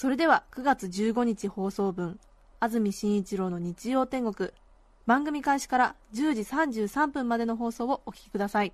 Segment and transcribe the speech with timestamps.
[0.00, 2.20] それでは9月15日放送分
[2.60, 4.50] 安住紳一郎の日曜天国
[5.06, 8.72] 番組開始から10時33分までの放送をお聞きください。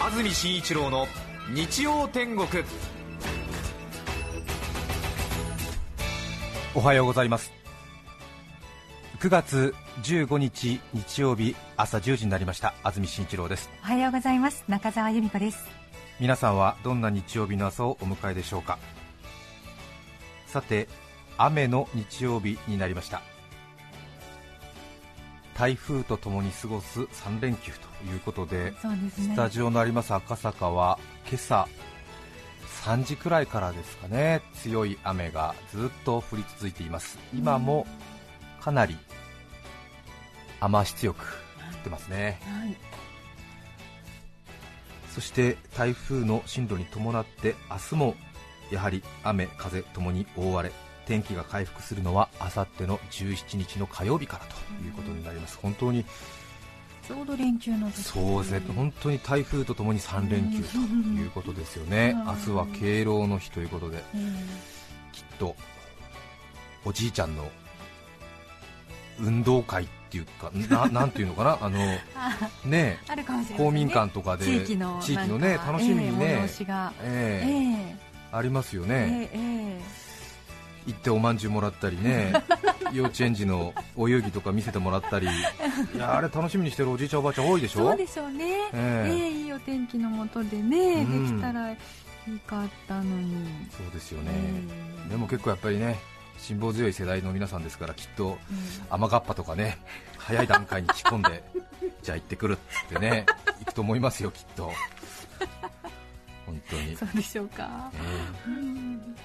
[0.00, 1.06] 安住紳一郎の
[1.54, 2.64] 日曜天国。
[6.74, 7.59] おはようございます
[9.20, 12.72] 9月15日日曜日朝10時になりました。
[12.82, 13.68] 安住紳一郎です。
[13.82, 14.64] おはようございます。
[14.66, 15.68] 中澤由美子です。
[16.18, 18.78] 皆さんはどんな日曜日の朝をお迎えでしょうか。
[20.46, 20.88] さて
[21.36, 23.20] 雨の日曜日になりました。
[25.52, 29.10] 台風とともに過ごす3連休ということでですね。
[29.10, 30.98] スタジオのあります赤坂は
[31.28, 31.68] 今朝
[32.86, 34.40] 3時くらいからですかね。
[34.54, 37.18] 強い雨がずっと降り続いています。
[37.34, 37.86] 今も
[38.60, 38.96] かなり
[40.60, 42.38] 雨足強く降ってますね。
[42.42, 42.76] はい。
[45.14, 48.14] そして台風の進路に伴って明日も
[48.70, 50.74] やはり雨風ともに大荒れ
[51.06, 55.58] 天気が回復するのはあさっての17日の火曜日からということになります。
[55.60, 56.04] 本当に
[57.06, 62.26] ちょうど連休の時そうですね、本当に台風とともに3連休ということですよね、うん。
[62.26, 64.80] 明日は敬老の日ということで、えー
[65.12, 65.56] きっと
[66.84, 67.50] おじいちゃんの
[69.20, 71.78] 運動会っていうか、な なんていうのかな、あの
[72.16, 72.98] あね。
[73.56, 76.46] 公民館とかで地域の地域のね楽しみにね
[77.02, 77.44] え
[77.92, 77.96] え
[78.32, 79.80] ありますよえね、ええ。
[80.86, 82.32] 行っておまんじゅうもらったりね、
[82.92, 85.26] 幼稚園児のお遊戯とか見せてもらったり、
[85.94, 87.88] いやあれ楽しみにしてるおじいちゃん、おばあちゃん多いでしょ？
[87.90, 89.12] そうでしょうね、ええ。
[89.12, 91.28] ええいいお天気の下でね、うん。
[91.28, 91.76] できたらい
[92.28, 93.34] いかったのに、
[93.76, 94.62] そうですよね、え
[95.08, 95.10] え。
[95.10, 95.98] でも結構やっぱりね、
[96.40, 98.36] 辛抱強い世代の皆さんですから、きっとうん。
[98.90, 99.78] 雨がっぱとかね、
[100.18, 101.42] 早い段階に仕込んで、
[102.02, 103.26] じゃあ行ってくるってね、
[103.60, 104.72] 行くと思いますよ、きっと。
[106.46, 109.20] 本当に、そうでしょうか、えうんえ。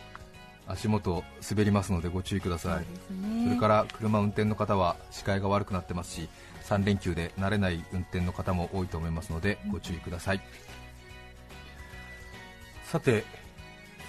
[0.67, 2.85] 足元滑りますのでご注意ください。
[3.07, 3.45] そね。
[3.45, 6.29] それから車運転の方は視界が悪くなってますし
[6.63, 10.41] 3連休で慣れない運転の方も多いと思いますのでご注意ください。
[12.83, 13.23] さて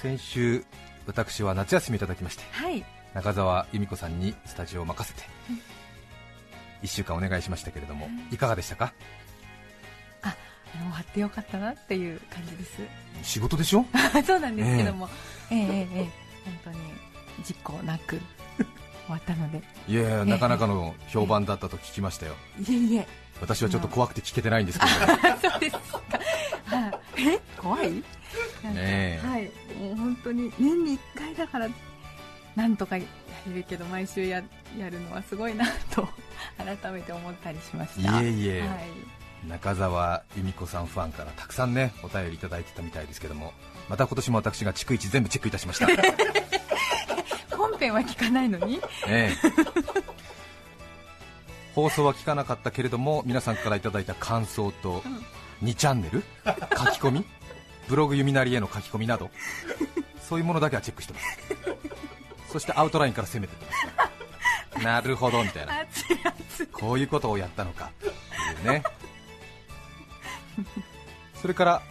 [0.02, 0.64] 先週
[1.06, 2.44] 私は夏休みいただきまして。
[2.52, 5.26] はい中澤由美子さんにスタジオを任せて
[6.82, 8.92] 1週間お願いしましたけれどもいかがでしたか？
[10.20, 10.36] あ
[10.72, 12.78] 終わってよかったなっていう感じです。
[13.22, 13.86] 仕事でしょ？
[14.26, 15.08] そうなんですけども、
[15.50, 15.58] ええ。
[15.58, 16.76] ええええ本当に
[17.48, 18.18] 実行なく
[18.58, 18.66] 終
[19.08, 22.34] わったので、いやいやなかなかの評判だったと聞きましたよ。
[22.68, 23.08] いえいえ、
[23.40, 24.92] 私はちょっと怖くて聞けてないんですけど
[25.50, 27.40] そうですか、はいえ？
[27.58, 27.90] 怖い？
[27.92, 28.02] ね
[28.74, 29.20] え。
[29.24, 29.44] はい、
[29.80, 31.68] もう本当に年に1回だから、
[32.56, 33.04] なんとかや
[33.46, 34.42] れるけど、毎週や
[34.78, 36.08] やるのはすごいなと
[36.58, 38.20] 改めて思ったりしました。
[38.22, 38.60] いえいえ。
[38.62, 39.48] はい。
[39.48, 43.52] 中澤由美子さんファンからたくさんねお便りいただいてたみたいですけども
[43.88, 45.86] また今年も私が逐一全部チェックいたしました、
[47.56, 49.36] 本編は聞かないのに、ええ。
[51.76, 55.04] 放送は聞かなかったけれども皆さんからいただいた感想と
[55.62, 56.24] 2チャンネル？
[56.44, 57.24] 書き込み？
[57.86, 59.30] ブログ弓なりへの書き込みなど？
[60.26, 61.26] そういうものだけはチェックしてます
[62.56, 65.74] そしてアウトラインから攻めてってますなるほどみたいな。
[66.72, 67.90] こういうことをやったのか。
[67.98, 68.10] ってい
[68.66, 68.82] うね。
[71.34, 71.82] それから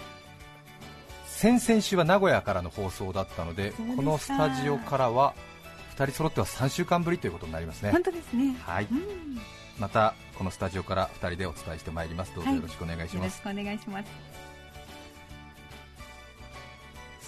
[1.27, 5.35] 先々週は名古屋からの放送だったのでこのスタジオからは
[5.97, 7.91] 2人揃っては3週間ぶりということになりますね。
[7.91, 8.55] 本当ですね。
[8.65, 8.87] はい。
[8.89, 9.39] うん。
[9.77, 12.33] またこのスタジオから2人でお伝えしてまいります。
[12.33, 14.44] どうぞはいよろしくお願いします、よろしくお願いします。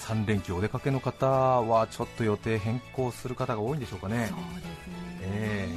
[0.08, 5.04] 3連休お出かけの方はちょっと予定変更する方が多いんでしょうかねそうですね。
[5.24, 5.68] え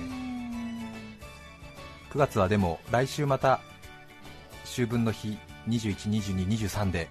[2.12, 3.60] 9月はでも来週また
[4.64, 5.36] 秋分の日
[5.68, 7.08] 21、22、23で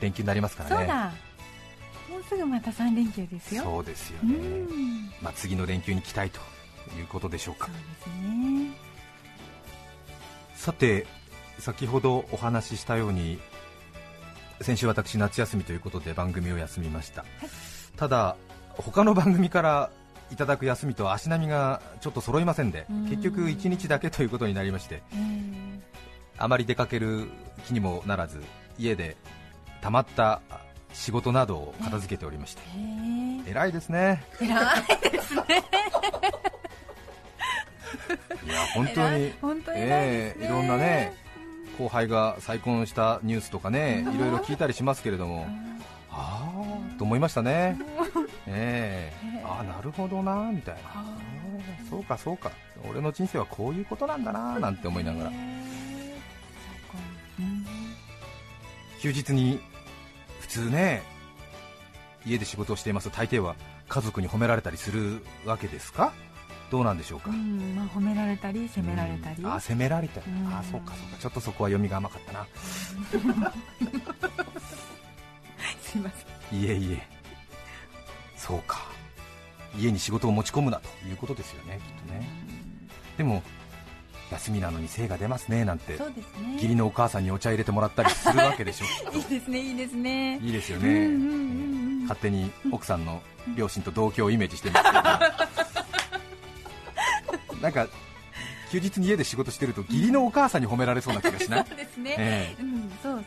[0.00, 1.12] 連休になりますからねそうだ。
[2.10, 3.62] もうすぐまた3連休ですよ。
[3.62, 5.06] そうですようね、ん。
[5.22, 6.40] まあ、次の連休に期待と
[6.98, 8.72] いうことでしょうかそうですね。
[10.54, 11.06] さて
[11.58, 13.38] 先ほどお話ししたように
[14.60, 17.24] 先週私夏休みということで番組を休みました、
[17.96, 18.36] ただ
[18.74, 19.90] 他の番組から
[20.30, 23.08] いただく休みと足並みがちょっと揃いませんでうん。
[23.08, 25.80] 結局1日だけということになりましてえー
[26.38, 27.28] あまり出かける
[27.66, 28.40] 気にもならず
[28.78, 29.16] 家で
[29.82, 30.40] たまった
[30.94, 32.62] 仕事などを片付けておりまして、
[33.46, 34.24] 偉いですね。
[34.40, 35.42] 偉いですね。
[38.44, 39.94] いや本当に本当に偉いね。
[39.96, 41.14] ええいろんなね
[41.80, 45.46] 後輩が再婚したニュースとかねいろいろ聞いたりしますけれども。
[46.10, 46.44] あ
[46.94, 47.78] あと思いましたね。
[48.46, 49.42] ええ。
[49.42, 51.06] ああなるほどなみたいな。
[51.88, 52.50] そうかそうか。
[52.90, 55.32] 俺の人生はこういうことなんだななんて思いながら。
[59.00, 59.58] 休日に
[60.40, 61.02] 普通ね
[62.26, 63.08] 家で仕事をしています。
[63.08, 63.54] と大抵は
[63.88, 66.12] 家族に褒められたりするわけですか？
[66.70, 69.52] どうなんでしょうか、うんまあ、褒められたり責められたり、うん。
[69.52, 70.46] あ責められたり、うん。
[70.46, 71.16] あそうかそうか。
[71.18, 72.46] ちょっとそこは読みが甘かったな。
[75.82, 76.10] すいま
[76.50, 76.60] せん。
[76.60, 77.06] いえいえ。
[78.36, 78.86] そうか。
[79.78, 82.28] 家に仕事を持ち込むなということですよねきっとね。
[83.18, 83.42] でも
[84.32, 85.94] 休みなのに精が出ますねなんて。
[85.94, 85.98] ね。
[86.54, 88.86] 義理のお母さんにお茶入れてもらったりするわけでしょ。
[89.16, 90.38] いいですねいいですね。
[90.38, 93.22] いいですよね、うんうんうんうん勝手に奥さんの
[93.56, 95.49] 両親と同居をイメージしてますけど
[97.60, 97.86] なんか
[98.70, 101.64] 休日に家で仕事してると義理のお母さんに褒められそうな気がしない？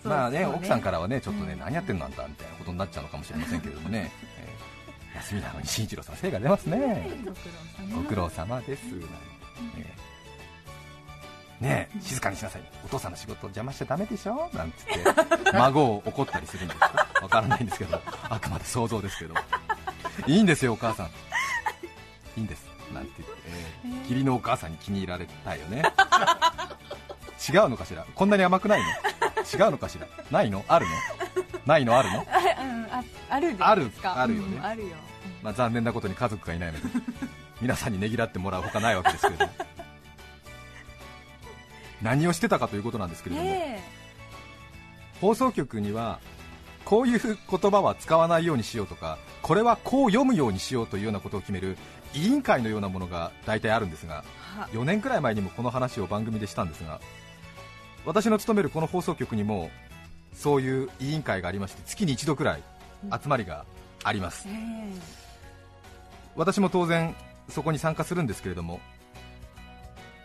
[0.05, 1.59] まあね奥さんからはねちょっとね、うん。
[1.59, 4.47] 何やってんのあんたみたいなことになっちゃうのかもしれませんけれどもね、 え
[5.13, 5.17] え。
[5.17, 7.09] 休みなのに新一郎さん精が出ますね。
[7.93, 8.83] ご苦労様です、
[11.61, 12.61] ねえ静かにしなさい。
[12.83, 14.49] お父さんの仕事邪魔しちゃダメでしょ？
[14.53, 15.53] なんつって。
[15.53, 17.07] 孫を怒ったりするんですか？
[17.21, 18.01] わからないんですけど。
[18.29, 19.35] あくまで想像ですけど。
[20.27, 21.07] いいんですよお母さん。
[21.07, 21.09] い
[22.37, 22.65] いんです
[24.03, 25.83] 義理のお母さんに気に入られたいよね。
[27.49, 28.05] 違うのかしら？
[28.15, 28.85] こんなに甘くないの？
[29.65, 30.07] 違うのかしら？
[30.31, 30.63] ないの？
[30.67, 30.91] あるの？
[31.65, 32.19] ないのあるの？
[32.19, 34.57] あうんああるあるあるよね。
[34.57, 34.95] うんあるよ。
[35.41, 36.85] まあ、残念なことに家族がいないので
[37.59, 39.45] 皆さんにねぎらってもらうほかないわけですけれど。
[39.45, 39.51] も
[42.01, 43.83] 何をしてたかということなんですけれども、ね
[45.21, 46.19] 放送局には
[46.83, 51.77] こういう言葉は使わないようにしようとかこれはこう読むようにしようというようなことを決める
[52.13, 54.23] 委員会のようなものが大体あるんですが
[54.57, 56.99] えは4年くらい前にもこの話を番組でしたんですが
[58.05, 59.71] 私の勤めるこの放送局にも
[60.33, 62.63] そういう委員会がありまして月に一度くらい
[63.11, 63.65] 集まりが
[64.03, 64.47] あります。
[64.47, 64.51] え
[66.35, 67.15] 私も当然
[67.49, 68.79] そこに参加するんですけれども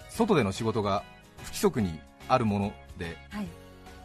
[0.08, 1.02] 外での仕事が
[1.42, 3.46] 不規則にあるものでえはい。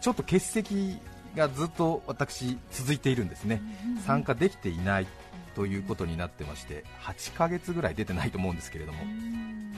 [0.02, 0.98] ちょっと欠席
[1.36, 3.62] がずっと私続いているんですね。
[4.06, 5.08] 参加できていない
[5.56, 9.04] ということになってまして8ヶ月ぐらい出てないと思うんですけれども。
[9.04, 9.74] うん。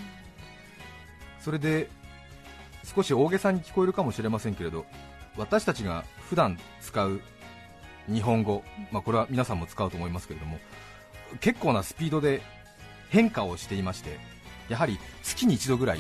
[1.40, 1.90] それで
[2.84, 4.86] 少し大げさに聞こえるかもしれませんけれど
[5.38, 7.22] 私たちが普段使う
[8.08, 10.60] 日本語、まあ、これは皆さんも使うと思いますけれども
[11.42, 12.42] 結構なスピードで
[13.10, 14.18] 変化をしていまして
[14.70, 16.00] やはり月に一度ぐらい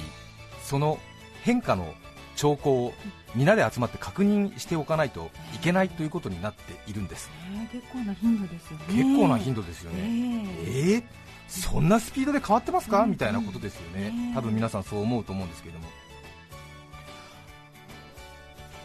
[0.64, 1.00] その
[1.44, 1.94] 変化の
[2.36, 2.94] 兆候を
[3.34, 7.30] みんなで集まって確認しておかないといけないということになっているんです。
[7.52, 8.86] ね結構な頻度ですよね。
[8.90, 11.04] 結構な頻度ですよね、えええー
[11.48, 13.12] そんなスピードで変わってますか、うん。
[13.12, 15.86] みたいなことですよね、ね多分皆さんそう思うと思うんですけれども、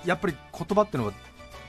[0.05, 1.15] やっぱり言葉っていうのは、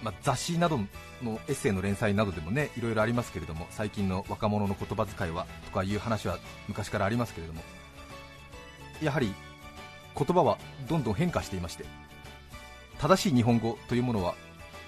[0.03, 0.77] まあ、雑誌など
[1.23, 7.61] のエッセイの連載などでもねいろいろありますけれども、最近の若者の言葉遣いはとかいう話は昔からありますけれども、
[9.01, 9.33] やはり
[10.17, 11.85] 言葉はどんどん変化していまして、
[12.99, 14.35] 正しい日本語というものは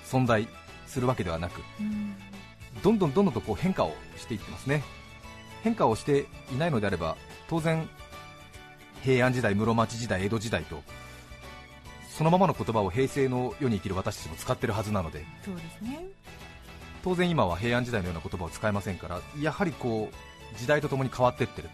[0.06, 0.48] 存在
[0.86, 2.16] するわけではなく、うん
[2.82, 4.84] どんどんどんどんとこう変化をしていってますね。
[5.64, 7.16] 変化をしていないのであれば
[7.48, 7.88] 当然
[9.04, 10.82] 平安時代室町時代江戸時代と
[12.10, 16.08] そのままの言葉を平成の世に生きる私たちも使ってるはずなのでそうですね。
[17.04, 21.70] 当然今は平安時代のような言葉を使えませんからやはりこう時代とともに変わっていってる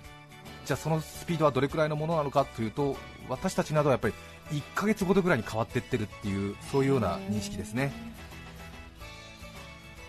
[0.69, 2.95] じゃあそのスピードはどれくらいのものなのかというと
[3.27, 4.13] 私たちなどはやっぱり
[4.51, 7.91] 1ヶ月ごとぐらいに変わっていってるっていうそういうような認識ですね。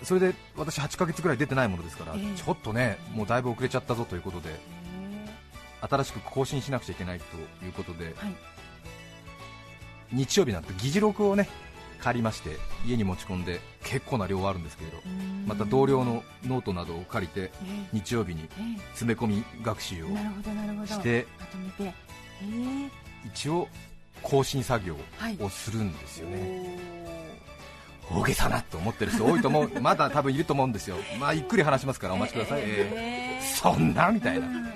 [0.03, 2.37] それで私8ヶ月ぐらい出てないものですから、ええ。
[2.37, 4.59] ちょっとねもうだいぶ遅れちゃったぞということでへ
[5.81, 8.15] 新しく更新しなくちゃいけないということで、
[10.13, 11.49] 日曜日なんて議事録をね
[12.01, 15.45] 借りまして家に持ち込んで結構な量あるんですけれどうん。
[15.47, 18.81] また同僚のノートなどを借りてえ日曜日にええ。
[18.91, 20.09] 詰め込み学習を
[20.87, 21.27] して
[23.27, 23.69] 一応
[24.23, 25.37] 更新作業はい。
[25.41, 26.79] をするんですよね、
[28.11, 29.71] 大げさなと思ってる人多いと思う。
[29.81, 30.97] まだ多分いると思うんですよ。
[31.19, 32.63] まあゆっくり話しますからお待ちください、
[33.43, 34.11] そんな？
[34.11, 34.47] みたいな。
[34.47, 34.65] うん。
[34.65, 34.71] ね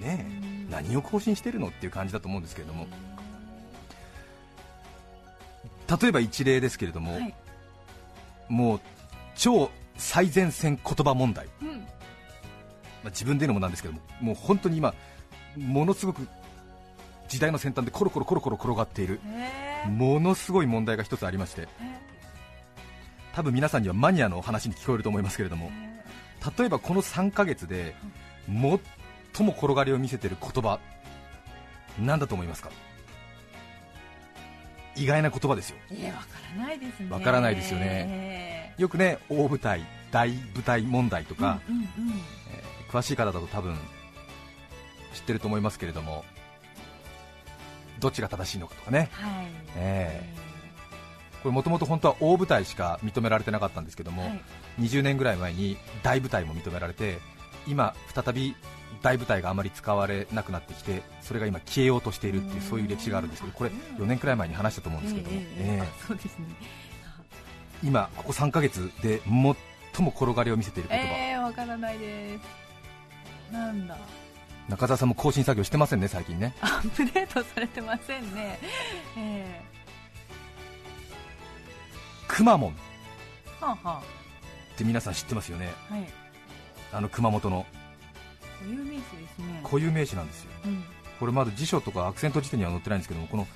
[0.00, 0.26] え。
[0.70, 1.68] 何を更新してるの？
[1.68, 2.86] っていう感じだと思うんですけれども
[5.88, 7.34] 例えば一例ですけれども、はい。
[8.48, 8.80] もう
[9.34, 11.68] 超最前線言葉問題、うん。
[11.68, 14.94] まあ、自分で言うのもなんですけどももう本当に今
[15.56, 16.26] ものすごく
[17.28, 19.20] 時代の先端でコロコロコロコロ転がっている
[19.88, 21.66] ものすごい問題が一つありましてえ
[23.34, 25.70] 多分皆さんにはマニアの話に聞こえると思いますけれども
[26.58, 27.96] 例えばこの3ヶ月で
[28.46, 30.78] 最も転がりを見せている言葉
[31.98, 32.70] 何だと思いますか？
[34.96, 35.76] 意外な言葉ですよ。
[35.90, 37.10] えー、わからないですね。
[37.10, 37.86] わからないですよね。
[37.86, 42.14] ねよくね大舞台大舞台問題とか、うんうんうん。
[42.54, 43.74] えー詳しい方だと多分
[45.14, 46.26] 知ってると思いますけれども
[48.00, 49.08] どっちが正しいのかとかね。
[49.12, 49.46] はい。
[49.76, 50.34] え
[51.42, 54.42] これもともと本当は大舞台しか認められてなかったんですけども、はい。
[54.80, 57.18] 20年ぐらい前に大舞台も認められて
[57.66, 58.54] 今再び
[59.02, 65.30] 大舞台があまり使われなくなってきてそれが今消えようとしているっていうそういう歴史があるんですけどこれ4年くらい前に話したと思うんですけど
[67.82, 69.54] 今ここ3ヶ月で最も
[70.10, 73.52] 転がりを見せている言葉、えー、わからないです。
[73.52, 73.98] なんだ。
[74.68, 76.54] 中澤さんも更新作業してませんね最近ね。
[76.62, 78.58] アップデートされてませんね。
[79.16, 79.60] え
[82.28, 82.70] くまモン。
[82.70, 83.88] っー、はあ。
[83.88, 84.02] は
[84.76, 85.72] て皆さん知ってますよね。
[85.90, 86.06] あはい。
[86.92, 87.66] あの熊本の
[88.62, 89.60] 固有名詞ですね。
[89.64, 90.50] 固有名詞なんですよ。
[90.64, 90.84] うん。
[91.18, 93.46] これまだ辞書とかアクセント辞典には載ってないんですけどもこの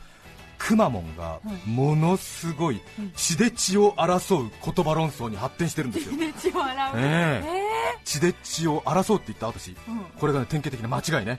[0.58, 1.68] くまモンがはい。
[1.68, 3.12] ものすごいうん。
[3.14, 6.12] 血で血を争う言葉論争に発展してるんですよ。
[6.12, 6.94] 血で血を洗う。
[6.96, 7.48] ええ。
[7.48, 7.66] え
[8.04, 10.04] 血で血を争うって言った私ーうん。
[10.18, 11.36] これが、ね、典型的な間違いね、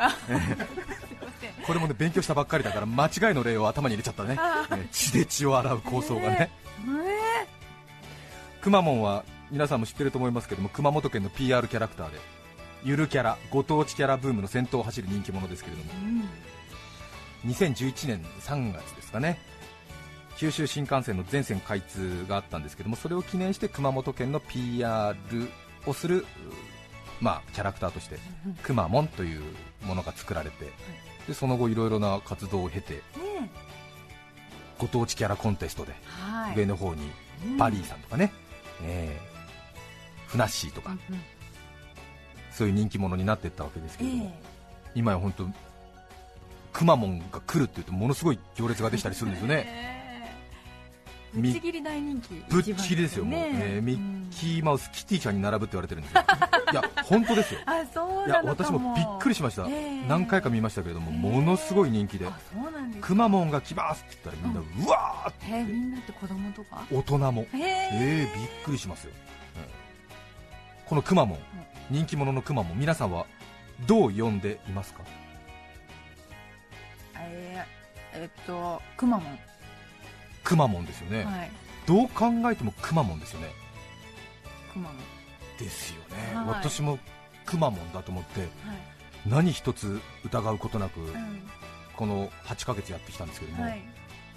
[1.66, 4.38] これもね勉強したばっかりだから間違いの例を頭に入れちゃったね。
[4.92, 6.52] 血で血を洗う構想がね。
[6.86, 7.48] え。
[8.62, 12.18] くまモンは皆さんも知ってると思いますけども熊本県の PR キャラクターで
[12.84, 15.92] ゆるキャラご当地キャラブームの先頭を走る人気者ですけれども。
[15.92, 16.30] ーうん
[17.46, 19.40] 2011年3月ですかね。
[20.38, 25.16] 九州新幹線の全線開通があったんですけどもそれを記念して熊本県の PR
[25.88, 26.26] をする、う
[27.22, 28.20] まあ、キャラクターとして
[28.62, 29.42] くまモンという
[29.84, 30.72] ものが作られて
[31.28, 33.52] でその後いろいろな活動を経てね
[34.78, 36.56] ご当地キャラコンテストではい。
[36.56, 37.10] 上の方に
[37.58, 38.32] バリーさんとかね、
[38.84, 39.38] えー
[40.28, 41.22] ふなっしーとかうんうん
[42.58, 44.50] そういう人気者になっていったわけですけえれども、え。
[44.96, 45.46] 今や本当
[46.74, 49.64] くまモンが来るっていうとものすごい行列ができたりするんですよね。
[49.68, 49.98] えー
[51.34, 52.34] ぶみっちぎり大人気。
[52.50, 53.80] ぶっちぎりですよ、もう、え。
[53.80, 56.24] ーミッキーマウス、キティちゃんに並ぶって言われてるんですよ、
[56.72, 62.26] いや、本当ですよ、 あそういや私もびっくりしました、えー何回か見ましたけれども、ものすごい人気で、
[63.02, 66.86] くまモンが来ますって言ったら、みんな、うわーって、えー、みんなって子供とか？
[66.92, 67.58] 大人も、え。
[67.58, 69.12] ー、えー、びっくりしますよ、
[69.58, 69.78] えー
[70.90, 71.40] このくまモン、
[71.90, 73.26] 人気者のくまモン、皆さんは
[73.86, 75.02] どう呼んでいますか、
[77.16, 79.40] えー、えっとくまモン。
[80.44, 81.52] くまモンですよね、はい。
[81.86, 83.48] どう考えてもくまモンですよね、
[84.74, 84.98] くまモン。
[85.58, 86.48] ですよね、はい。
[86.48, 87.00] 私も
[87.46, 88.50] くまモンだと思って、はい。
[89.26, 91.42] 何一つ疑うことなく、うん。
[91.96, 93.82] この8ヶ月やってきたんですけども、はい。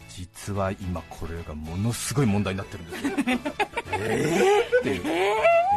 [0.09, 3.12] 実は今これがものすごい問題になってるんですよ。
[3.92, 5.02] えーっていう。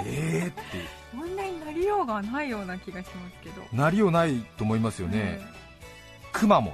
[0.05, 0.51] えー？
[0.51, 0.87] っていう。
[1.13, 1.35] 問
[1.73, 3.61] りようがないような気がしますけど。
[3.71, 5.41] なりようないと思いますよね、
[6.31, 6.73] くまモン。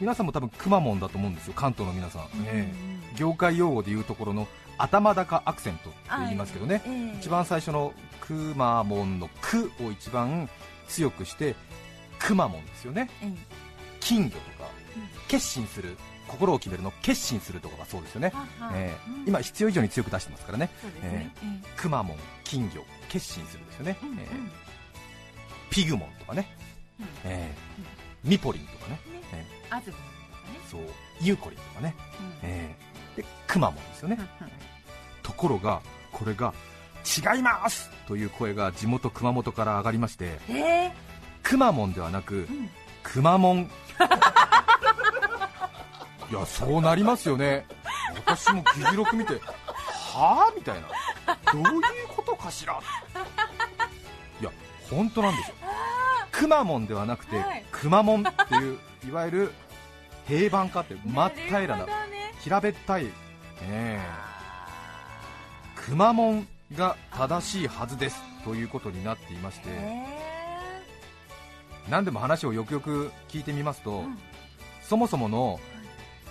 [0.00, 1.54] 皆さんも多分くまモンだと思うんですよ。
[1.56, 7.18] 関東の皆さん、うんええ業界用語でいうところの頭高アクセントって言いますけどね、ええ。
[7.18, 10.48] 一番最初のくまモンのくを一番
[10.86, 11.56] 強くして
[12.20, 13.10] くまモンですよね。
[13.22, 13.32] ええ。
[13.98, 14.70] 金魚とか。
[14.96, 15.08] うん。
[15.26, 15.96] 決心する
[16.28, 18.32] 心を決めるの決心するとかがそうですよね、
[18.72, 19.24] ええうん。
[19.26, 20.70] 今必要以上に強く出してますからね。
[21.02, 21.42] ええ
[21.76, 24.18] くまモン金魚決心するですよね、うんうん。
[24.18, 24.26] ええ
[25.70, 26.48] ピグモンとかね、
[27.00, 27.06] うん。
[27.24, 27.54] ええ
[28.22, 29.00] ミポリンとかね、ね。
[29.32, 30.08] えあずみとかね。
[30.64, 30.80] えそう。
[31.20, 32.26] ユーコリンとかね、うん。
[32.42, 32.76] え
[33.16, 34.52] えでくまモンですよね、うんうん。
[35.22, 35.82] ところが
[36.12, 36.54] これが
[37.04, 40.38] 違いますという声が地元熊本から上がりまして。
[40.48, 40.92] ええ
[41.42, 42.68] くまモンではなくうん。
[43.02, 43.70] くまモン
[46.30, 47.66] いやそうなりますよね。
[48.26, 50.52] 私も議事録見てはあ？
[50.54, 50.88] みたいな。
[51.52, 52.80] どういうことかしら？
[54.40, 54.50] いや
[54.90, 55.54] 本当なんですよ。
[56.30, 57.64] くまモンではなくてはい。
[57.72, 59.52] くまモンっていういわゆる
[60.26, 61.86] 平板化って真っ平らな
[62.40, 63.06] 平べったい、
[63.62, 64.00] ええ。
[65.80, 69.68] くまモンが正しいはずですということになっていまして。
[69.70, 70.04] え。
[71.88, 74.18] 何でも話をよくよく聞いてみますと、えうん。
[74.82, 75.58] そもそもの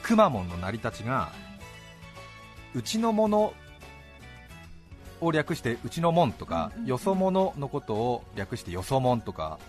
[0.08, 1.34] くまモンの成り立ちが
[2.74, 3.54] うちのもの
[5.20, 9.60] を略してうちのもんとか、よそ者のことを略してよそもんとか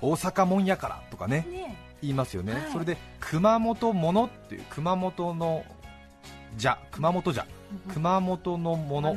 [0.00, 2.62] 大阪もんやからとかねね言いますよね、はい。
[2.70, 5.64] それで熊本ものっていう熊本の
[6.56, 7.46] じゃ熊本じゃ
[7.88, 9.16] え熊本のもの。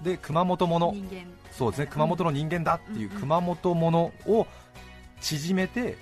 [0.00, 0.92] で熊本もの。
[0.94, 1.26] 人間。
[1.50, 4.46] そうですね熊本の人間だっていう熊本ものを
[5.20, 5.98] 縮めて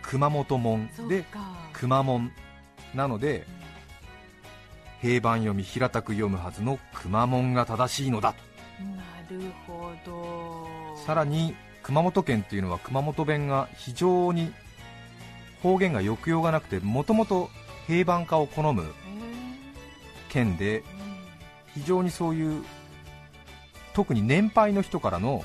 [0.00, 0.88] 熊本もん。
[1.06, 1.40] でか。
[1.74, 2.32] 熊もん
[2.96, 3.46] なので
[5.00, 8.32] 平板読み平たく読むはずのくまモンが正しいのだ。
[8.32, 10.66] となるほど。
[11.04, 14.52] さらに熊本県っていうのは熊本弁が非常に
[15.62, 17.50] 方言が抑揚がなくてもともと
[17.86, 18.86] 平板化を好むへ
[20.30, 20.82] 県でー
[21.74, 22.64] 非常にそういう
[23.92, 25.44] 特に年配の人からの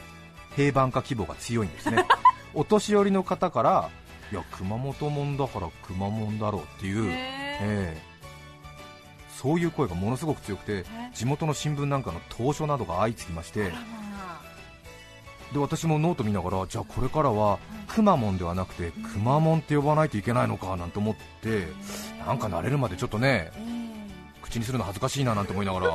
[0.55, 2.05] 平板化希望が強いんですね。
[2.53, 3.89] お年寄りの方から
[4.31, 8.01] いや熊本もんだから熊本だろうっていう、ええ。
[9.37, 10.83] そういう声がものすごく強くて
[11.15, 13.71] 地元の新聞なんかの投書などが相次ぎまして。
[15.53, 21.67] で私もノート見ながらじゃあこれからはくまモンではなくてくまモンって呼ばないといけないのかなんて思って
[22.23, 23.81] あなんか慣れるまでちょっとねえー
[24.45, 25.87] 口にするの恥ずかしいななんて思いながら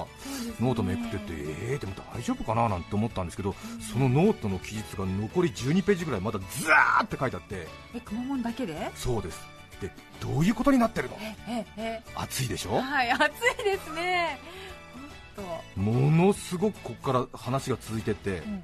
[0.60, 7.66] ノートめくってってえーでも大丈夫かななんて思ったんですけどそのノートの記述が残り12ページぐらいまだずらーって書いてあって。
[7.94, 8.90] えくまモンだけで？
[8.94, 9.40] そうです
[9.80, 9.90] で
[10.20, 11.16] どういうことになってるの？
[12.14, 12.80] 暑いでしょ？
[12.80, 14.38] はい暑いですね。
[15.76, 18.62] ものすごくここから話が続いてってうん。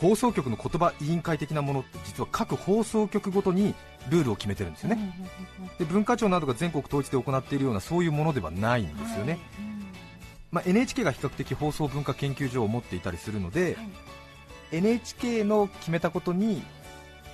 [0.00, 3.74] 放送局の言葉委員会的なものって実は各放送局ごとに
[4.08, 5.14] ルールを決めてるんですよね、
[5.78, 9.84] で文化庁などが全国統一で行っているようなそういうものではないんですよね、はいうん
[10.52, 14.78] まあ、NHK が比較的放送文化研究所を持っていたりするので、はい。
[14.78, 16.62] NHK の決めたことに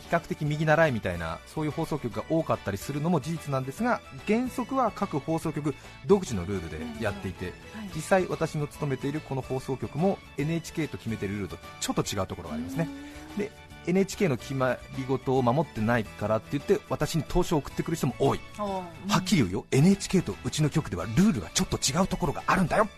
[0.06, 5.74] 比較的右習いみたいなそういう放送局が多かったりするのも事実なんですが原則は各放送局
[6.06, 7.54] 独自のルールでやっていてはい。
[7.94, 12.88] 実際私の勤めているこの放送局も NHK と決めているルールとちょっと違うところがありますね。
[13.36, 13.50] で
[13.86, 18.40] NHK の決まり事を守ってないからって言って私に投書を送ってくる人も多い。
[18.56, 18.84] は
[19.18, 19.66] っきり言うよ。
[19.70, 22.88] NHK とうちの局ではルールがちょっと違うところがあるんだよ。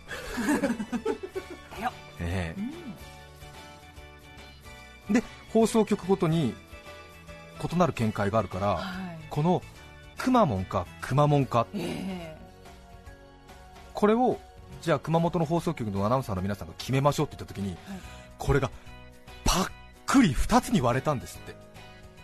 [1.77, 1.93] だよ。
[2.21, 2.73] えうん。
[5.11, 5.23] えで
[5.53, 6.55] 放送局ごとに
[7.63, 9.19] 異なる見解があるからはい。
[9.31, 9.63] この
[10.17, 11.67] くまモンかくまモンか。
[11.75, 12.37] え
[13.95, 14.39] これを
[14.81, 18.01] じゃあ熊本の放送局のアナウンサーの皆さんが決めましょうって言った時にえはい。
[18.39, 18.71] これが
[19.45, 19.71] パッ
[20.07, 21.55] クリ2つに割れたんですって。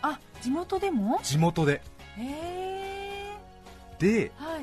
[0.03, 1.21] あ地元でも？
[1.23, 1.81] 地元で。
[2.17, 3.33] へ
[3.99, 4.63] でえはい。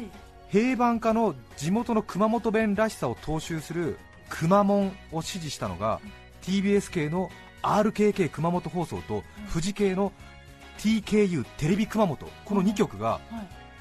[0.49, 3.97] 平板化の地元の熊本弁らしさを踏襲する
[4.29, 6.01] くまモンを支持したのが
[6.41, 7.29] TBS 系の
[7.61, 10.11] RKK 熊本放送と富士系の
[10.81, 12.27] TKU テレビ熊本。
[12.43, 13.21] この2局がはい。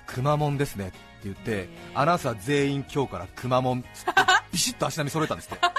[0.06, 3.88] くまモンですねって言ってアナウンサー全員今日からくまモンって
[4.50, 5.60] ビシッと足並み揃えたんですって。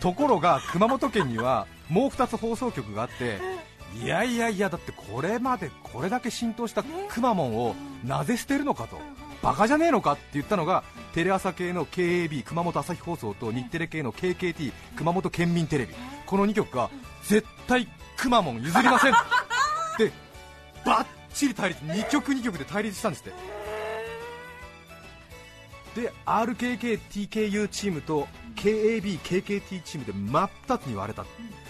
[0.00, 3.38] ところが熊本県にはもう2つ放送局があって
[4.02, 8.98] いやいやいやだってこれまでこれだけ浸透したくまモンをなぜ捨てるのかと
[9.42, 10.82] バカじゃねえのかって言ったのが
[11.14, 15.94] テレ朝系の KAB 熊本朝日放送と日テレ系の KKT 熊本県民テレビ。
[16.24, 16.88] この2局が
[17.24, 19.12] 絶対くまモン譲りません。
[19.98, 20.12] で
[20.84, 21.82] バッチリ対立。
[21.84, 23.24] 2局2局で対立したんですっ
[25.94, 26.02] て。
[26.02, 31.24] で RKKTKU チームと KABKKT チームで真っ二つに割れた。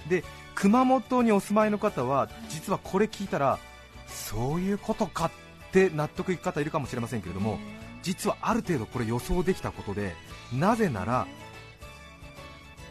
[0.08, 3.58] で熊本にお住まいの方は実はこれ聞いたら
[4.06, 5.30] そういうことかっ
[5.72, 7.58] て納得いく方いるかもしれませんけれども
[8.02, 10.14] 実はある程度これ予想できたことで
[10.52, 11.26] なぜなら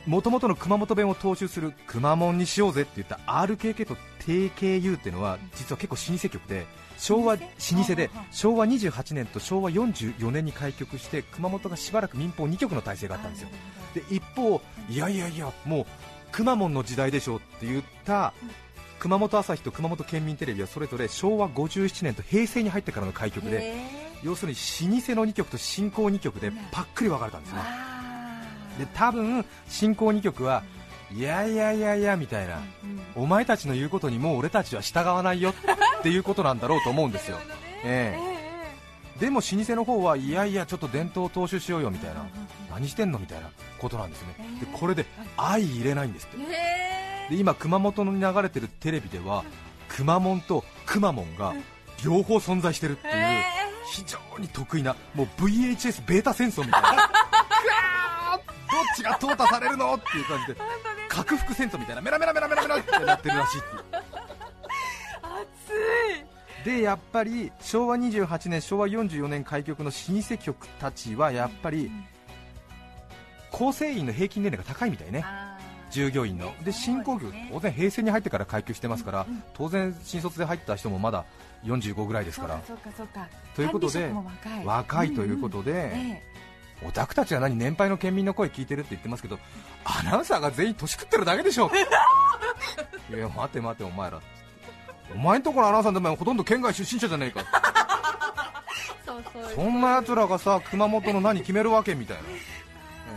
[0.06, 6.66] もともとの熊本弁を踏襲するくまモンにしようぜって言った RKK と TKU っていうのは実は結構老舗局で
[6.98, 7.84] 昭和老老舗。
[7.84, 13.50] 舗で昭和28年と昭和44年に開局して熊本がしばらく民放2局の体制があったんですよ。
[13.94, 15.86] で一方、いやいやいや、もう
[16.32, 18.34] くまモンの時代でしょって言った
[19.00, 24.58] 熊本朝日と熊本県民テレビはそれぞれ昭和57年と平成に入ってからの開局でへ要するに
[24.92, 28.01] 老舗の2局と新興2局でパックリ分かれたんですーね
[28.82, 30.64] で多分新興2局は
[31.14, 32.58] いやいやいやいやみたいな。
[32.58, 37.38] うんお前たちの言うことにもう俺たちは従わないよっていうことなんだろうと思うんですよ。
[37.84, 38.20] ええ。
[39.18, 42.26] えでも老舗の方はいやいやちょっと伝統を踏襲しようよみたいな。
[42.72, 44.36] 何してんのみたいなことなんですね。
[44.62, 44.70] でえ。
[44.74, 46.38] えこれで相入れないんですって。
[47.30, 49.44] で今熊本に流れてるテレビでは
[49.90, 51.54] くまモンとくまモンが
[52.04, 53.44] 両方存在してるっていうえ。
[53.92, 57.12] 非常に得意なもう VHS ベータ戦争みたいな
[58.78, 59.96] っちが淘汰されるの？
[59.96, 60.62] っていう感じで
[61.10, 63.62] 核服戦争みたいなメラメラメラメラメラってなってるらしい
[65.22, 65.64] 熱
[66.64, 66.66] い。
[66.66, 71.92] でやっぱり昭和28年昭和44年開局の老舗局たちはやっぱり
[73.52, 75.26] 構成員の平均年齢が高いみたいね。
[75.90, 76.54] 従業員の。
[76.64, 81.26] で新興局当然平成に入ってから開局してますから当然新卒で入った人もまだ
[81.66, 82.62] 45ぐらいですから。
[82.66, 83.28] そうかそうかそうか。
[83.56, 84.10] ということで
[84.64, 85.14] 若い。
[85.14, 86.24] ということで、え
[86.84, 89.40] オタクたちは何年配の県民の声聞いてるって言ってますけど
[89.84, 91.70] アナウンサーが全員年食ってるだけでしょ
[93.10, 94.20] いや待て待てお前ら。
[95.14, 97.46] お前んところのアナウンサーでもほとんど県外出身者じゃねえか。
[99.56, 102.24] そんなやつらがさ熊本の何決めるわけみたいな、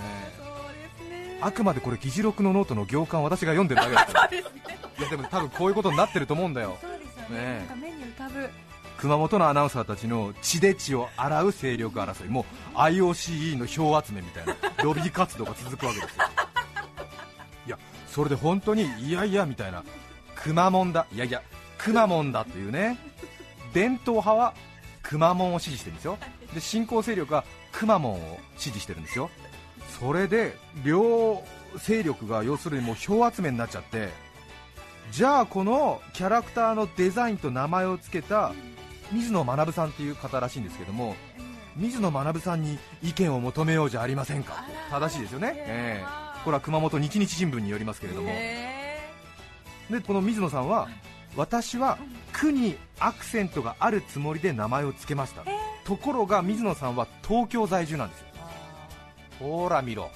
[0.01, 1.47] えー。
[1.47, 6.77] あくまでこれ議事録のノートの行間を私が読んでるだけだから いやでも多分こういうことになってると思うんだよ。
[6.81, 7.59] そうですよねえね。
[7.59, 8.51] なんか目に浮かぶ
[8.99, 12.29] 熊本のアナウンサーたちの血で血を洗う勢力争い。
[12.29, 16.25] もう IOCE の票集めみたいなロビー活動が続くわけですよ。
[17.67, 17.79] いや
[18.09, 19.85] それで本当にいやいやみたいな
[20.35, 21.07] くまモンだ。
[21.13, 21.43] いやいや
[21.77, 22.99] くまモンだというね。
[23.73, 24.55] 伝統派は
[25.03, 26.19] くまモンを支持してるんですよ。
[26.55, 29.31] で新興勢力はくまモンを支持してるんですよ。
[30.01, 31.43] それで両
[31.77, 34.09] 勢力が要するにもう票集めになっちゃって
[35.11, 38.53] じゃあこのキャラクターのデザインと名前を付けた
[39.13, 41.15] 水野学さんっていう方らしいんですけども
[41.77, 44.65] 水野学さんに意見を求めようじゃありませんか。
[44.91, 46.05] 正しいですよね、ええ。
[46.07, 49.11] あこれは熊本日日新聞によりますけれども、へ
[49.91, 50.89] でこの水野さんは
[51.37, 51.99] 私は
[52.33, 55.43] 「区にアクセントがあるつもりで名前を付けました。
[55.85, 58.27] ところが水野さんは東京在住なんですよ。
[59.41, 60.11] ほら見ろ。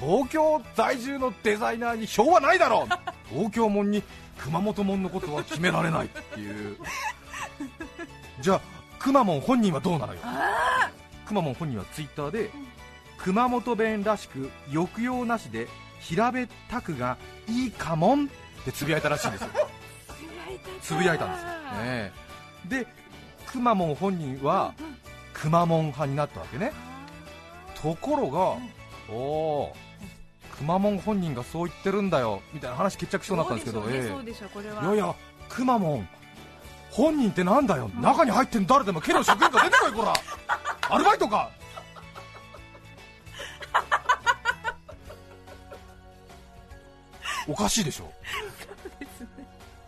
[0.00, 3.34] 東京在住のデザイナーに票はないだろう。
[3.34, 4.02] 東京門に
[4.38, 6.76] 熊本門のことは決められないっていう
[8.40, 8.60] じゃあ
[8.98, 10.20] くまモン本人はどうなのよ？
[11.26, 12.50] くまモン本人はツイッターで
[13.18, 15.68] 熊本弁らしく抑揚なしで
[16.00, 18.28] 平べったくがいいかもんっ
[18.64, 19.48] てつぶやいたらしいんですよ。
[20.82, 21.52] つぶやいたんですよ、ね
[21.84, 22.12] え
[22.66, 22.86] で
[23.46, 24.74] くまモン本人は
[25.32, 26.72] くまモン派になったわけね。
[27.80, 28.56] ところが、
[29.12, 29.76] おお
[30.56, 34.08] くまモン本人がそう言ってるんだよみたいな話決着しそうになったんですけどええ。
[34.08, 34.82] そうでしょうこれは。
[34.82, 35.14] いやいや
[35.48, 36.08] くまモン
[36.92, 40.12] 本人ってなんだよ、中に入ってん誰でも県の職員が出てこいこら。
[40.94, 41.48] アルバイトか。
[47.48, 48.12] おかしいでしょ？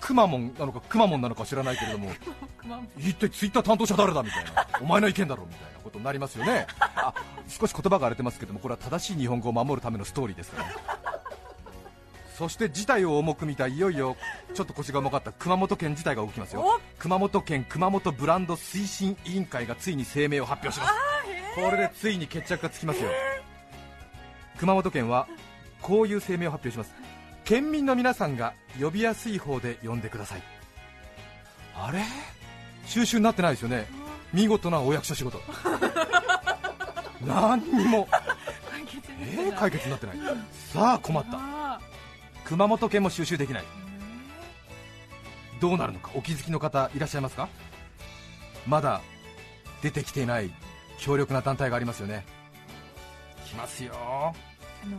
[0.01, 2.11] くまモンなのかくまモンなのか知らないけれども
[2.99, 4.67] 一体ツイッター担当者誰だみたいな。
[4.83, 6.67] お前の意見だろみたいなことになりますよね。
[6.81, 7.15] あ
[7.49, 10.75] 少し言葉が荒れてますけどもこれは正しい日本語を守るためのストーリーですからね
[12.37, 14.17] そして事態を重く見たいよいよ
[14.55, 16.81] ちょっと腰が重かった熊本県自体が動きますよ。
[16.99, 20.93] 熊本県熊本ブランド推進委員会がついに声明を発表します。
[21.55, 23.11] これでついに決着がつきますよ。
[24.59, 25.29] 熊本県は
[25.81, 26.93] こういう声明を発表します。
[27.45, 30.43] 県民の皆さんが呼びやすい方で呼んでください。
[31.77, 32.01] あれ？
[32.87, 33.87] 収集になってないですよね。
[34.33, 35.41] 見事なお役所仕事。
[37.25, 38.09] 何にも。
[38.71, 40.17] 解決え解決になってない。
[40.73, 41.39] さあ困った。
[41.39, 41.54] あ
[42.45, 43.65] 熊本県も収集できない。
[45.61, 47.49] どうなるのかお気づきの方いらっしゃいますか？
[48.67, 49.01] まだ
[49.83, 50.51] 出てきていない
[50.99, 52.25] 強力な団体がありますよね。
[53.47, 53.95] 来ますよ。
[53.97, 54.33] あ
[54.87, 54.97] の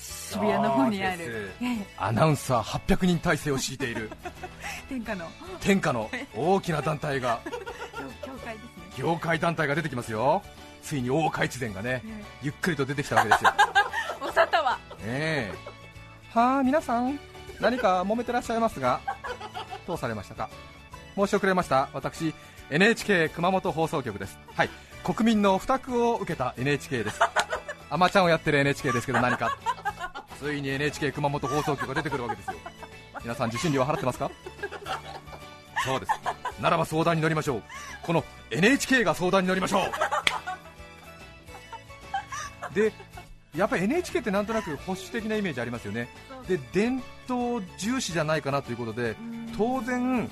[0.00, 1.50] 渋谷の方にある。
[1.60, 4.10] ええアナウンサー800人体制を敷いている。
[4.88, 5.28] 天下の。
[5.60, 7.50] 天下の 大きな団体が教
[8.32, 8.70] 教会ですね。
[8.98, 10.42] 業界団体が出てきますよ。
[10.82, 13.52] ついに大岡越前がねえゆっくりと出てきたわけですよ。
[14.22, 14.78] え お沙汰は。
[15.02, 15.75] ええ
[16.36, 17.18] はあ皆さん
[17.60, 19.00] 何か揉めてらっしゃいますが
[19.86, 20.48] どうされましたか？
[21.16, 21.88] 申し遅れました。
[21.94, 22.34] 私
[22.68, 24.38] NHK 熊本放送局です。
[24.54, 24.70] はい。
[25.04, 27.18] 国民の負託を受けた NHK です。
[27.88, 29.56] アマちゃんをやってる NHK ですけど何か。
[30.40, 32.54] ついに NHK 熊本放送局が出てくるわけですよ。
[33.22, 34.30] 皆さん受信料は払ってますか？
[35.84, 36.12] そうです。
[36.60, 37.62] ならば相談に乗りましょう。
[38.02, 39.90] この NHK が相談に乗りましょう。
[42.74, 42.92] で
[43.56, 46.08] やっぱり NHK ってなんとなく保守的なイメージありますよね。
[46.48, 49.16] で伝統重視じゃないかなということで
[49.56, 50.30] 当然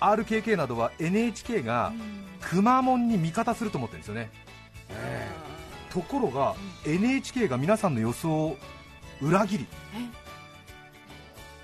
[0.00, 1.92] RKK などは NHK が
[2.40, 4.30] くまモンに味方すると思ってるんですよね、
[4.90, 5.30] え
[5.90, 5.92] え。
[5.92, 6.54] ところが
[6.84, 8.56] NHK が皆さんの予想を
[9.22, 9.66] 裏切り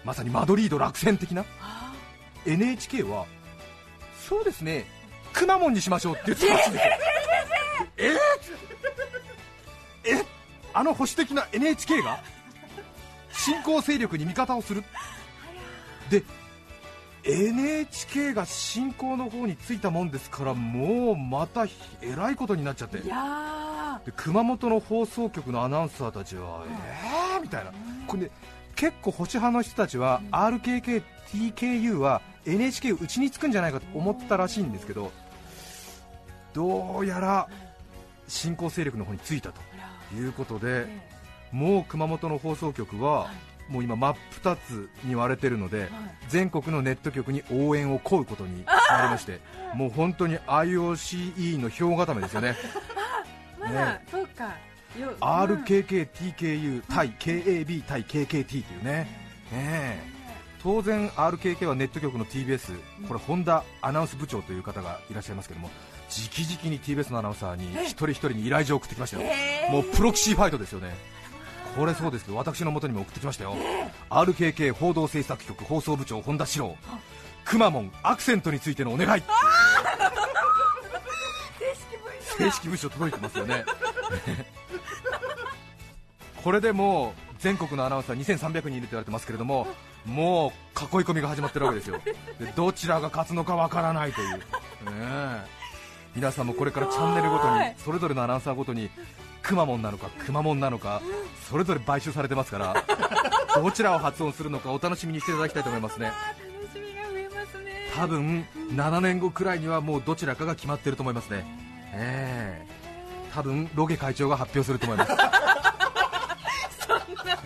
[0.04, 1.44] まさにマドリード落選的な。
[2.46, 3.26] NHK は
[4.18, 4.86] そうですね
[5.34, 6.92] くまモンにしましょうって言ってたらしいんですよ
[7.98, 8.08] え？
[8.12, 8.16] ー
[10.04, 10.24] え
[10.72, 12.20] あの保守的な NHK が
[13.32, 14.84] 新興勢力に味方をする？
[16.10, 16.22] で
[17.22, 21.66] NHK が新興の方についたもんですからもうまた
[22.00, 22.98] えらいことになっちゃって。
[22.98, 27.42] いやで熊本の放送局のアナウンサーたちは、えー？
[27.42, 27.72] みたいな、
[28.06, 28.30] これね、
[28.74, 35.12] 結構保守派の人たちは、RKK、TKU は NHK うちにつくんじゃないかと思ったらしいんですけど、
[36.54, 37.46] どうやら
[38.26, 39.60] 新興勢力の方についたと
[40.14, 40.86] いうことで、
[41.52, 43.30] もう熊本の放送局は、
[43.68, 45.88] もう今、真っ二つに割れてるので、
[46.28, 49.40] 全国のネット局に応援を請うことになりまして、
[49.74, 52.56] もう本当に IOCE の票固めですよね。
[53.60, 54.56] まだそうか。
[54.98, 59.08] よ RKK、TKU 対 KAB 対 KKT というね、ね
[59.52, 60.20] え。
[60.62, 65.70] 当然 RKK はネット局の TBS、これ本田アナウンス部長という方がいらっしゃいますけども
[66.10, 69.30] 直々に TBS のアナウンサーに一人一人に依頼状を送ってきましたよ、
[69.70, 70.92] もうプロキシーファイトですよね。
[71.76, 73.54] これそうですけど私の元にも送ってきましたよ、
[74.10, 76.76] RKK 報道制作局放送部長本田史郎。
[77.44, 79.22] くまモンアクセントについてのお願い。
[82.38, 83.64] 正式文書届いてますよね。
[86.42, 89.66] これでもう全国のアナウンサー2300人いると言われてますけれども
[90.06, 92.00] もう囲い込みが始まってるわけですよ。
[92.38, 94.44] でどちらが勝つのかわからないという、ね
[94.86, 95.59] え
[96.14, 98.90] 皆さんもこれからチャンネルごとにそれぞれのアナウンサーごとに
[99.42, 101.00] くまモンなのかくまモンなのか
[101.48, 102.84] それぞれ買収されてますから
[103.62, 106.06] どちらを発音するのかお楽しみにしていただきたいと思いますね。
[106.06, 107.90] 楽しみが増えますね。
[107.96, 111.44] 多分7年後くらいにはもうどちらかが決まってると思いますね。
[111.92, 112.66] ええ。
[113.34, 115.12] 多分ロゲ会長が発表すると思います。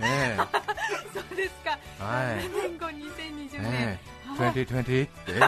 [0.03, 0.41] ええ。
[1.15, 1.71] そうですか。
[1.71, 1.77] は
[2.33, 2.41] い。
[2.41, 4.15] 7年後2020年、ええ。
[4.51, 5.39] 2020って、え え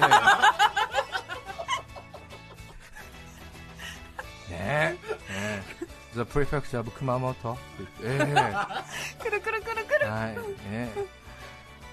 [4.66, 4.96] ね。
[5.30, 7.58] えええ The Prefecture of 熊本
[8.02, 8.24] ええ。
[9.22, 10.06] くるくるくるくる。
[10.10, 10.36] はい、
[10.70, 10.90] ね、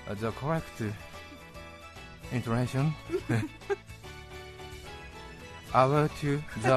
[0.07, 0.93] The correct
[2.31, 2.91] intonation?
[5.73, 6.69] Our to the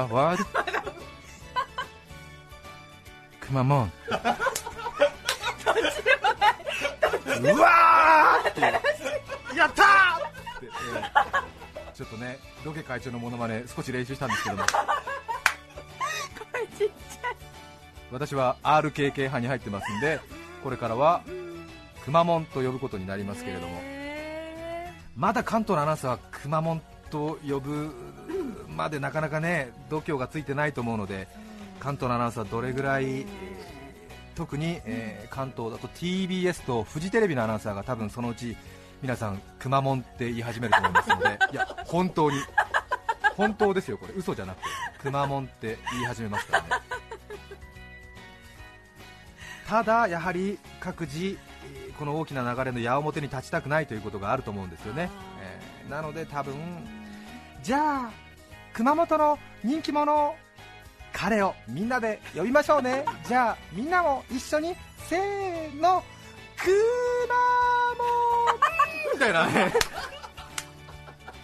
[3.63, 3.91] モン
[7.39, 9.55] うわー！
[9.55, 9.85] やったー！
[11.93, 14.63] ちょっとねロケ会長のモノマネ少し練習したんですけども
[18.11, 20.19] 私は RKK 派に入ってますんで
[20.63, 21.23] これからは
[22.03, 23.97] くまモンと呼ぶことになりますけれども。
[25.17, 27.91] まだ関東のアナウンサーはくまモンと呼ぶ
[28.69, 31.27] までなかなかね度胸がついてないと思うので
[31.79, 33.25] 関東のアナウンサーはどれぐらい、
[34.35, 38.55] 特に、えー関東だと TBS とフジテレビのアナウンサーが多分そのうち
[39.01, 42.37] 皆さんくまモンって言い始めると思いますので いや本当に。
[43.35, 44.13] 本当ですよこれ。
[44.15, 44.69] 嘘じゃなくて。
[44.99, 46.96] くまモンって言い始めますからね。
[49.67, 55.09] ただやはり各自えーこの大きな流れの矢面に立ちたくないということがあると思うんですよね、
[55.41, 56.53] えーなので多分
[57.63, 58.11] じゃあ
[58.73, 60.35] 熊本の人気者
[61.13, 63.03] 彼をみんなで呼びましょうね。
[63.27, 64.75] じゃあみんなも一緒に
[65.09, 66.03] せーの
[66.55, 66.69] く
[67.27, 67.35] ま
[67.97, 69.73] モンみたいなね。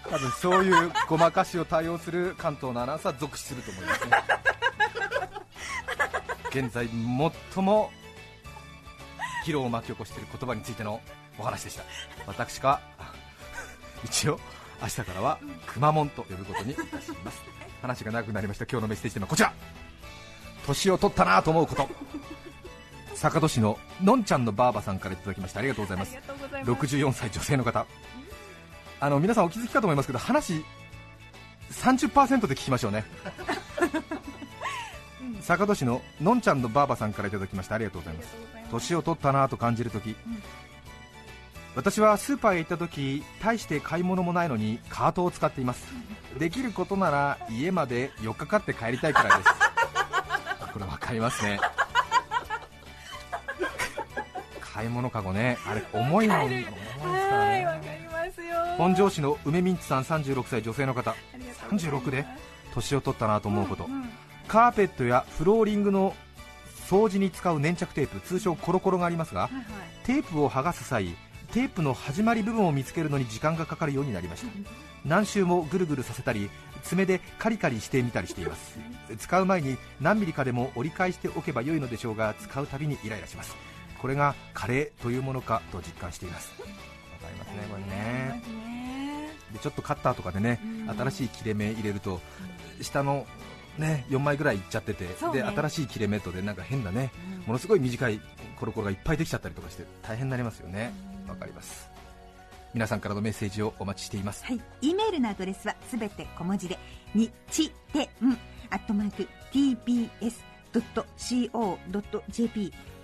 [0.10, 4.24] 多分そういうごまかしを対応する関東のアナウンサーは続出すると思いますね。
[6.50, 6.88] 現在
[7.54, 7.92] 最も
[9.46, 11.02] 議論を巻き起こしている言葉についての
[11.38, 11.84] お話でした。
[12.28, 12.80] 私が
[14.04, 14.40] 一応
[14.82, 17.42] 明日からはくまモンと呼ぶことにいたします。
[17.82, 18.66] 話が長くなりました。
[18.66, 19.54] 今日のメッセージテーマはこちら。
[20.66, 21.90] 年を取ったなと思うこと。
[23.16, 25.60] 坂戸市ののんちゃんのばあばさんからいただきました。
[25.60, 26.16] ありがとうございます。
[26.16, 26.86] ありがとうございます。
[26.86, 27.86] 64歳女性の方。
[29.04, 30.64] あの皆さんお気づきかと思いますけど話
[31.72, 33.04] 30%で聞きましょうね
[35.42, 37.76] 坂戸市ののんちゃんのばあばさんからいただきました。
[37.76, 38.36] ありがとうございます。
[38.72, 40.16] 年を取ったなと感じるとき、
[41.76, 45.86] 私はスーパーへ行ったとき大して買い物もないのにカートを使っています。
[46.38, 49.50] できることなら家まで4日かって帰りたいくらいです。
[50.74, 51.60] これ分かりますね。
[54.60, 55.58] 買い物かごね。
[55.68, 58.56] あれ重いの重いですからはいわかねりますよ。
[58.78, 61.12] 本庄市の梅ミンチさん36歳女性の方。
[61.12, 62.10] ありがとうございます。
[62.10, 62.26] 36で
[62.74, 63.83] 年を取ったなと思うこと、んん
[64.54, 66.14] カーペットやフローリングの
[66.88, 69.66] 掃除に使う粘着テープ通称コロコロがありますがはいはい。
[70.06, 71.16] テープを剥がす際
[71.52, 74.52] テープの始まり部分を見つけるのに時間がかかるようになりました。
[75.06, 76.52] 何周もぐるぐるさせたり
[76.84, 78.78] 爪でカリカリしてみたりしています。
[79.18, 83.56] 使う前に何ミリかでも折り返しておけば良いのでしょうが使うたびにイライラします。
[84.00, 86.52] これがカレーというものかと実感しています。
[86.60, 86.74] わか
[87.28, 88.44] りますねこれね。
[89.52, 90.96] でちょっとカッターとかでねうん。
[90.96, 92.22] 新しい切れ目入れると
[92.82, 93.26] 下の
[93.78, 95.10] ね4枚ぐらいいっちゃってて、ね。
[95.34, 97.12] で新しい切れ目とでなんか変なね
[97.46, 98.20] ものすごい短い
[98.60, 100.92] コロコロがいっぱいできちゃったりとかして大変になりますよね。
[101.28, 101.94] わかります。
[102.74, 104.44] 皆さんからのメッセージをお待ちしています。
[104.46, 106.80] はい、E メールのアドレスはすべて小文字で、
[107.14, 108.10] にちてん、
[108.72, 110.10] アットマーク、tbs.co.jp、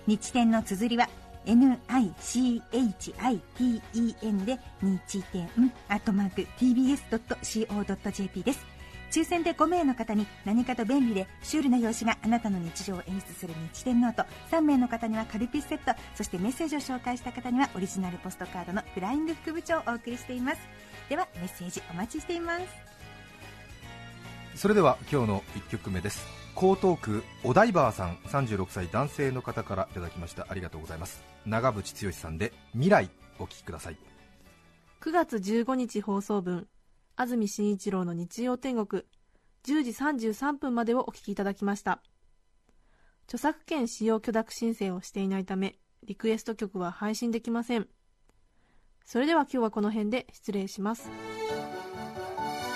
[0.08, 1.08] 日天の綴りは、
[1.46, 2.92] nichiten
[4.44, 5.48] で、日天、
[5.88, 8.79] アットマーク、tbs.co.jp です。
[9.10, 14.24] 抽選で5名の方に何かと便利でシュールな用紙があなたの日常を演出する日天ノート。
[14.50, 16.00] 3名の方にはカルピスセット。
[16.14, 20.58] そしてメッセージを紹介した方にはオリジナルポストカードのフライング副部長をお送りしています。
[21.08, 22.64] ではメッセージお待ちしています。
[24.54, 26.26] それでは今日の1曲目です。
[26.56, 30.46] 江東区おダイバーさん36歳男性の方からいただきました。
[30.48, 31.24] ありがとうございます。
[31.46, 33.96] 長渕剛さんで未来お聴きください。
[35.00, 36.68] 9月15日放送分
[37.20, 39.02] 安住紳一郎の日曜天国。
[39.64, 39.90] 10時
[40.30, 42.00] 33分までをお聞きいただきました。
[43.26, 47.88] 著作権使用許諾申請をしていないためリクエスト曲は配信できません。
[49.04, 51.10] それでは今日はこの辺で失礼します。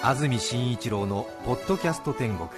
[0.03, 2.51] 安住紳一郎の「ポッドキャスト天国」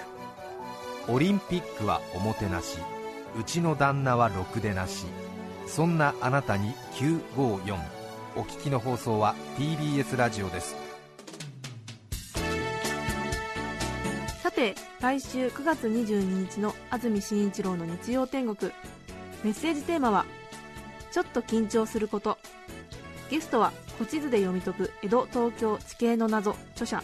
[1.07, 2.79] オリンピックはおもてなし。
[3.39, 5.07] うちの旦那はろくでなし。
[5.69, 7.79] そんなあなたに954
[8.35, 10.86] お聞きの放送は TBS ラジオです。
[14.57, 18.73] て来週9月22日の安住紳一郎の日曜天国。
[19.45, 20.25] メッセージテーマは
[21.13, 22.39] 「ちょっと緊張すること」
[23.29, 27.03] ゲストは古地図で読み解く江戸東京地形の謎著者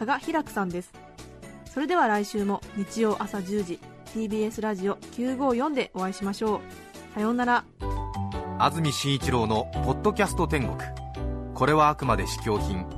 [0.00, 0.92] 羽賀ひらくさんです。
[1.72, 3.78] それでは来週も日曜朝10時
[4.12, 6.60] TBS ラジオ954でお会いしましょう。
[7.14, 7.64] さようなら。
[8.58, 10.76] 安住紳一郎の「ポッドキャスト天国」
[11.54, 12.97] これはあくまで試供品。